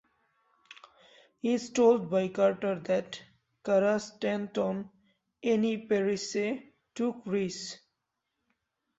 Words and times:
He 1.41 1.53
is 1.53 1.69
told 1.69 2.09
by 2.09 2.29
Carter 2.29 2.79
that 2.85 3.21
Kara 3.63 3.99
Stanton 3.99 4.89
(Annie 5.43 5.77
Parisse) 5.85 6.63
took 6.95 7.21
Reese. 7.27 7.77